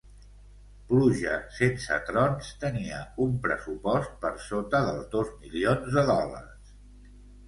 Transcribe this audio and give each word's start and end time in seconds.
"Pluja 0.91 1.33
sense 1.57 1.97
trons" 2.07 2.47
tenia 2.63 3.01
un 3.25 3.35
pressupost 3.43 4.15
per 4.23 4.31
sota 4.47 4.81
dels 4.87 5.05
dos 5.13 5.29
milions 5.45 5.93
de 5.99 6.05
dòlars. 6.09 6.73